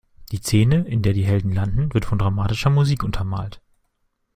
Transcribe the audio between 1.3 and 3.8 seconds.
landen, wird von dramatischer Musik untermalt.